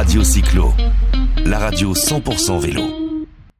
[0.00, 0.72] Radio Cyclo,
[1.44, 2.84] la radio 100% vélo.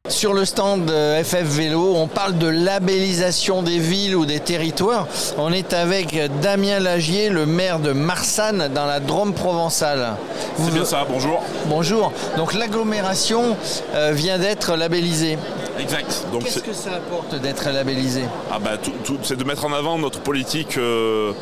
[0.09, 0.91] Sur le stand
[1.23, 5.07] FF Vélo, on parle de labellisation des villes ou des territoires.
[5.37, 10.15] On est avec Damien Lagier, le maire de Marsanne dans la Drôme provençale.
[10.57, 11.43] C'est bien ça, bonjour.
[11.67, 12.11] Bonjour.
[12.37, 13.55] Donc l'agglomération
[13.93, 15.37] euh, vient d'être labellisée.
[15.79, 16.25] Exact.
[16.43, 18.71] Qu'est-ce que ça apporte d'être labellisé ah bah,
[19.21, 21.33] C'est de mettre en avant notre politique euh,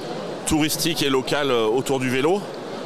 [0.45, 2.41] touristique et locale euh, autour du vélo.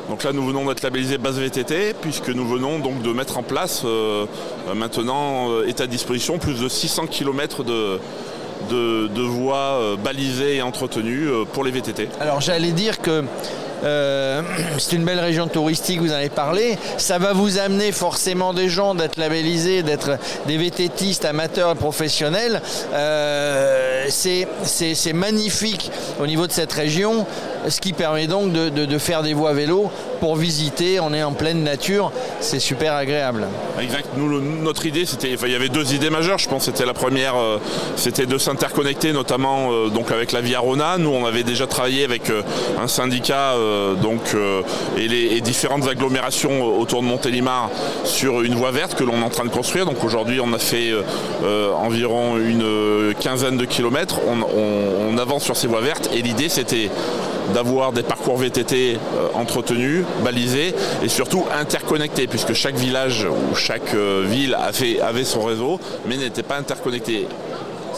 [0.09, 3.43] Donc là, nous venons d'être labellisés base VTT, puisque nous venons donc de mettre en
[3.43, 4.25] place euh,
[4.67, 7.99] euh, maintenant, euh, est à disposition plus de 600 km de,
[8.69, 12.09] de, voies balisées et entretenues pour les VTT.
[12.19, 13.23] Alors j'allais dire que
[14.77, 16.77] c'est une belle région touristique, vous en avez parlé.
[16.97, 22.61] Ça va vous amener forcément des gens d'être labellisés, d'être des VTTistes amateurs et professionnels.
[24.09, 27.25] C'est magnifique au niveau de cette région
[27.69, 30.99] ce qui permet donc de, faire des voies vélo pour visiter.
[30.99, 33.47] On est en pleine nature, c'est super agréable.
[33.79, 34.07] Exact.
[34.17, 36.37] Notre idée, il y avait deux idées majeures.
[36.37, 37.59] Je pense c'était la première, euh,
[37.95, 40.97] c'était de s'interconnecter, notamment euh, donc avec la Via Rona.
[40.97, 42.41] Nous, on avait déjà travaillé avec euh,
[42.81, 43.55] un syndicat
[44.01, 44.35] donc
[44.97, 47.69] et les différentes agglomérations autour de Montélimar
[48.03, 49.85] sur une voie verte que l'on est en train de construire.
[49.85, 50.91] Donc aujourd'hui, on a fait
[51.43, 53.92] environ une quinzaine de kilomètres.
[54.25, 56.89] On avance sur ces voies vertes et l'idée, c'était
[57.53, 63.93] d'avoir des parcours VTT euh, entretenus, balisés et surtout interconnectés, puisque chaque village ou chaque
[63.93, 67.27] euh, ville avait son réseau, mais n'était pas interconnecté.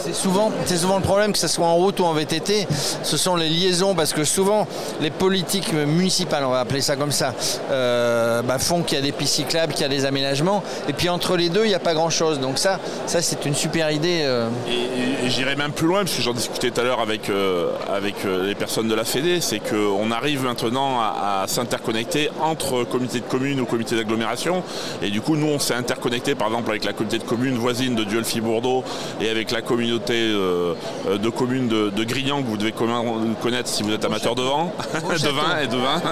[0.06, 0.52] C'est souvent,
[0.98, 2.68] le problème, que ce soit en route ou en VTT,
[3.02, 4.68] ce sont les liaisons, parce que souvent
[5.00, 7.34] les politiques municipales, on va appeler ça comme ça,
[7.72, 10.92] euh, bah, font qu'il y a des pistes cyclables, qu'il y a des aménagements, et
[10.92, 12.38] puis entre les deux, il n'y a pas grand-chose.
[12.38, 14.20] Donc ça, ça c'est une super idée.
[14.22, 14.48] Euh.
[14.68, 18.14] Et, j'irai même plus loin, parce que j'en discutais tout à l'heure avec, euh, avec
[18.24, 23.60] les personnes de la Fédé, c'est qu'on arrive maintenant à, s'interconnecter entre comités de communes
[23.60, 24.62] ou comités d'agglomération,
[25.02, 27.96] et du coup, nous, on s'est interconnecté, par exemple, avec la communauté de communes voisine
[27.96, 28.84] de Duelfi-Bourdeau
[29.20, 30.74] et avec la communauté euh,
[31.08, 34.42] euh, de communes de, de Grignan que vous devez connaître si vous êtes amateur de
[34.42, 36.02] vin, de vin et de vin.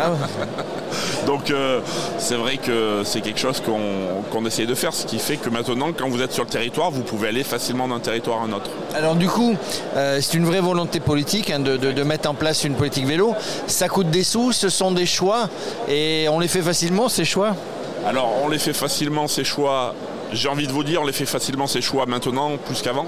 [0.00, 0.12] Ah
[1.26, 1.80] Donc euh,
[2.18, 5.92] c'est vrai que c'est quelque chose qu'on essaye de faire, ce qui fait que maintenant
[5.96, 8.70] quand vous êtes sur le territoire, vous pouvez aller facilement d'un territoire à un autre.
[8.94, 9.56] Alors du coup,
[9.94, 13.34] c'est une vraie volonté politique hein, de, mettre en place une politique vélo.
[13.66, 15.48] Ça coûte des sous, ce sont des choix
[15.88, 17.54] et on les fait facilement ces choix?
[18.06, 19.94] Alors on les fait facilement ces choix
[20.32, 23.06] j'ai envie de vous dire, on les fait facilement ces choix maintenant plus qu'avant.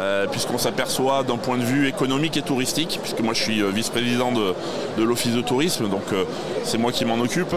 [0.00, 3.70] Euh, puisqu'on s'aperçoit d'un point de vue économique et touristique, puisque moi je suis euh,
[3.70, 4.54] vice-président de,
[5.02, 6.24] l'Office de tourisme, donc euh,
[6.62, 7.54] c'est moi qui m'en occupe,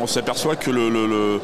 [0.00, 1.40] on s'aperçoit que le,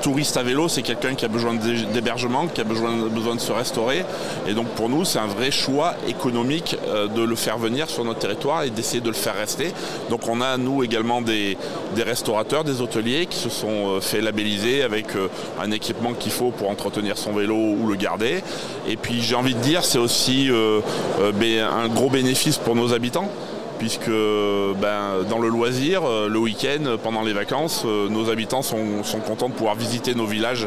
[0.00, 3.52] touriste à vélo, c'est quelqu'un qui a besoin d'hébergement, qui a besoin, besoin, de se
[3.52, 4.04] restaurer,
[4.46, 6.76] et donc pour nous c'est un vrai choix économique
[7.14, 9.72] de le faire venir sur notre territoire et d'essayer de le faire rester.
[10.10, 11.56] Donc on a nous également des,
[11.94, 15.06] des restaurateurs, des hôteliers qui se sont fait labelliser avec
[15.60, 18.42] un équipement qu'il faut pour entretenir son vélo ou le garder.
[18.86, 20.80] Et puis j'ai envie de dire, c'est aussi euh,
[21.20, 23.28] euh, ben, un gros bénéfice pour nos habitants
[23.78, 29.48] puisque ben, dans le loisir, euh, le week-end, pendant les vacances, nos habitants sont, contents
[29.48, 30.66] de pouvoir visiter nos villages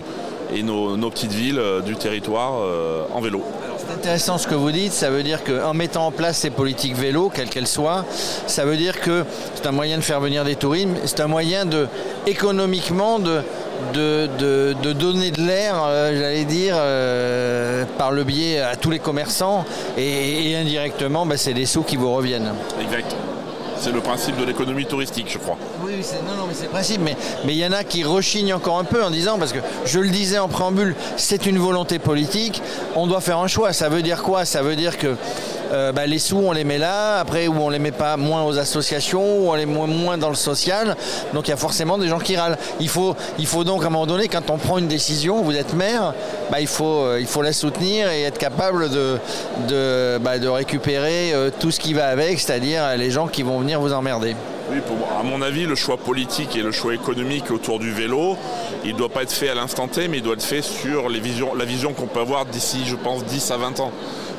[0.55, 2.53] et nos, petites villes du territoire
[3.13, 3.43] en vélo.
[3.77, 6.95] C'est intéressant ce que vous dites, ça veut dire qu'en mettant en place ces politiques
[6.95, 8.05] vélo, quelles qu'elles soient,
[8.47, 9.25] ça veut dire que
[9.55, 11.87] c'est un moyen de faire venir des touristes, c'est un moyen de
[12.27, 13.41] économiquement de,
[13.93, 19.65] de, donner de l'air, euh, j'allais dire, euh, par le biais à tous les commerçants
[19.97, 22.53] et, indirectement, bah, c'est des sous qui vous reviennent.
[22.81, 23.15] Exact.
[23.77, 25.57] C'est le principe de l'économie touristique, je crois.
[25.83, 25.93] Oui,
[26.27, 27.01] non, non, mais c'est le principe.
[27.01, 27.15] Mais
[27.45, 30.09] il y en a qui rechignent encore un peu en disant, parce que je le
[30.09, 32.61] disais en préambule, c'est une volonté politique,
[32.95, 33.73] on doit faire un choix.
[33.73, 34.45] Ça veut dire quoi?
[34.45, 35.15] Ça veut dire que
[35.71, 38.43] euh, bah, les sous, on les met là, après, ou on les met pas moins
[38.43, 40.95] aux associations, ou on les met moins dans le social.
[41.33, 42.57] Donc il y a forcément des gens qui râlent.
[42.79, 43.15] Il faut,
[43.63, 46.13] donc, à un moment donné, quand on prend une décision, vous êtes maire,
[46.51, 51.71] bah, il, faut, euh, il la soutenir et être capable de, bah, récupérer euh, tout
[51.71, 54.35] ce qui va avec, c'est-à-dire les gens qui vont venir vous emmerder.
[54.69, 54.77] Oui,
[55.19, 58.37] à mon avis, le choix politique et le choix économique autour du vélo,
[58.85, 61.09] il ne doit pas être fait à l'instant T, mais il doit être fait sur
[61.09, 63.91] la vision qu'on peut avoir d'ici, je pense, 10 à 20 ans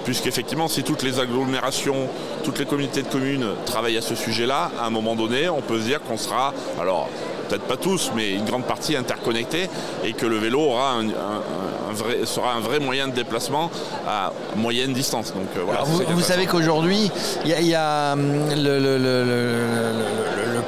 [0.05, 2.09] puisqu'effectivement, si toutes les agglomérations,
[2.45, 5.79] toutes les communautés de communes travaillent à ce sujet-là, à un moment donné, on peut
[5.79, 7.09] se dire qu'on sera, alors
[7.49, 9.69] peut-être pas tous, mais une grande partie interconnectée
[10.05, 13.71] et que le vélo aura un, vrai, sera un vrai moyen de déplacement
[14.09, 15.35] à moyenne distance.
[15.35, 17.11] Donc, euh, voilà, vous, savez qu'aujourd'hui,
[17.45, 19.43] il y a, hum, le,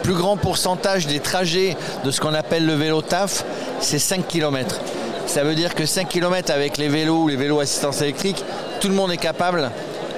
[0.03, 3.45] plus grand pourcentage des trajets de ce qu'on appelle le vélo TAF,
[3.81, 4.81] c'est 5 km.
[5.27, 8.45] Ça veut dire que 5 km avec les vélos ou les vélos assistance électrique,
[8.85, 9.71] tout le monde est capable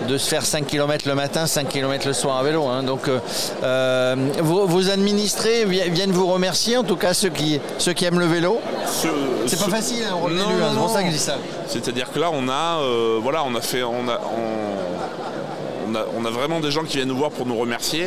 [0.09, 2.65] de se faire 5 km le matin, 5 km le soir à vélo.
[2.65, 2.83] hein.
[2.83, 3.21] Donc euh,
[3.63, 8.05] euh, vos, vos administrés vi- viennent vous remercier, en tout cas ceux qui, ceux qui
[8.07, 8.59] aiment le vélo.
[8.87, 9.07] Ce-
[9.47, 11.37] C'est pas ce- facile, hein, on l'a hein, c'est pour ça que je dis ça.
[11.69, 16.05] C'est-à-dire que là, on a, euh, voilà, on a fait, on a, on, on a,
[16.21, 18.07] on a vraiment des gens qui viennent nous voir pour nous remercier.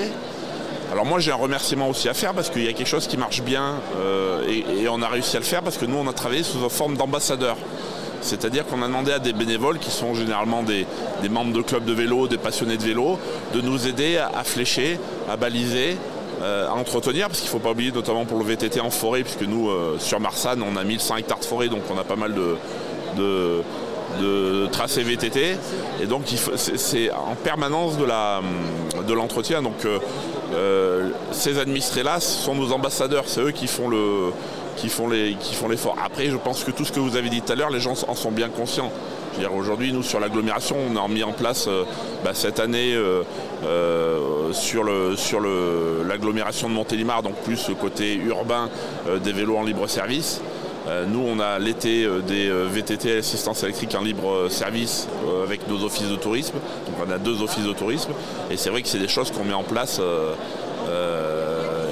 [0.91, 3.15] Alors moi, j'ai un remerciement aussi à faire parce qu'il y a quelque chose qui
[3.15, 6.07] marche bien euh, et, et on a réussi à le faire parce que nous, on
[6.09, 7.55] a travaillé sous une forme d'ambassadeur.
[8.21, 10.85] C'est-à-dire qu'on a demandé à des bénévoles qui sont généralement des,
[11.29, 13.19] membres de clubs de vélo, des passionnés de vélo,
[13.53, 14.99] de nous aider à, flécher,
[15.29, 15.97] à baliser,
[16.41, 19.23] euh, à entretenir, parce qu'il ne faut pas oublier, notamment pour le VTT en forêt,
[19.23, 22.15] puisque nous, euh, sur Marsanne, on a 1100 hectares de forêt, donc on a pas
[22.15, 23.61] mal de,
[24.71, 25.57] tracés VTT.
[26.01, 26.23] Et donc
[26.55, 29.61] c'est en permanence de l'entretien.
[29.61, 29.85] donc
[30.53, 34.31] euh, ces administrés-là sont nos ambassadeurs, c'est eux qui font le
[34.79, 35.95] qui font les qui font l'effort.
[36.03, 37.93] Après, je pense que tout ce que vous avez dit tout à l'heure, les gens
[38.07, 38.91] en sont bien conscients.
[39.37, 41.83] Dire, aujourd'hui, nous sur l'agglomération, on a mis en place euh,
[42.23, 43.23] bah, cette année euh,
[43.65, 48.69] euh, sur le sur l'agglomération de Montélimar, donc plus le côté urbain
[49.23, 50.41] des vélos en libre service.
[51.07, 55.07] Nous, on a l'été des VTT assistance électrique en libre service
[55.43, 56.55] avec nos offices de tourisme.
[56.87, 58.11] Donc on a deux offices de tourisme.
[58.49, 60.01] Et c'est vrai que c'est des choses qu'on met en place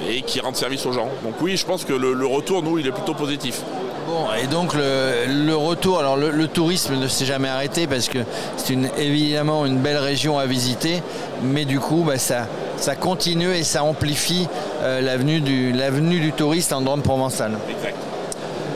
[0.09, 1.09] et qui rendent service aux gens.
[1.23, 3.61] Donc oui, je pense que le, le retour, nous, il est plutôt positif.
[4.07, 8.07] Bon, et donc le, le retour, alors le, le tourisme ne s'est jamais arrêté parce
[8.07, 8.19] que
[8.55, 11.03] c'est une, évidemment une belle région à visiter,
[11.43, 14.47] mais du coup bah, ça, ça continue et ça amplifie
[14.81, 17.57] euh, l'avenue du, l'avenue du touriste en Drôme provençale.
[17.69, 17.97] Exact.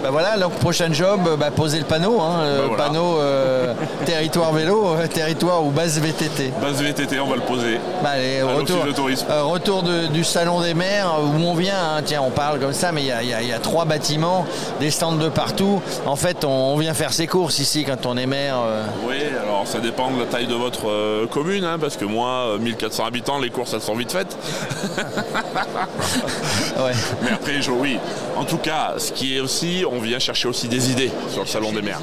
[0.04, 2.84] Bah voilà, donc prochain job, bah, poser le panneau, hein, le Bah voilà.
[2.86, 3.74] panneau euh,
[4.06, 6.52] territoire vélo, euh, territoire ou base VTT.
[6.60, 7.80] Base VTT, on va le poser.
[8.02, 9.28] Bah, allez, retour, de tourisme.
[9.30, 11.76] euh, retour de- du salon des maires où on vient.
[11.98, 12.02] hein.
[12.04, 13.86] tiens, on parle comme ça, mais il y a, y a- il y a trois
[13.86, 14.46] bâtiments,
[14.80, 15.82] des stands de partout.
[16.08, 18.56] En fait, on, on vient faire ses courses ici quand on est maire.
[18.66, 18.84] euh.
[19.08, 22.48] Oui, alors ça dépend de la taille de votre euh, commune, hein, parce que moi,
[22.56, 24.36] euh, 1400 habitants, les courses, elles sont vite faites.
[26.84, 26.94] Ouais.
[27.22, 28.00] Mais après, je- oui.
[28.38, 31.48] En tout cas, ce qui est aussi, on vient chercher aussi des idées sur le
[31.48, 32.00] salon des maires.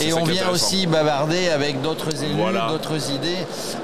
[0.00, 2.68] Et on vient aussi bavarder avec d'autres élus, Voilà.
[2.68, 3.28] d'autres idées.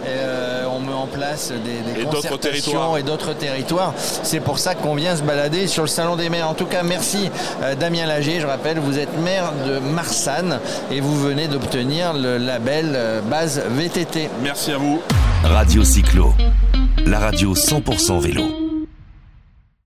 [0.04, 1.56] Et, euh, on met en place des,
[1.92, 2.40] des Et d'autres concertations
[2.72, 2.98] territoires.
[2.98, 3.94] et d'autres territoires.
[4.22, 6.48] C'est pour ça qu'on vient se balader sur le salon des maires.
[6.48, 7.30] En tout cas, merci
[7.62, 8.40] euh, Damien Lager.
[8.40, 10.60] Je rappelle, vous êtes maire de Marsanne
[10.90, 14.30] et vous venez d'obtenir le label euh, base VTT.
[14.42, 15.00] Merci à vous.
[15.44, 16.34] Radio Cyclo,
[17.06, 18.59] la radio 100% vélo.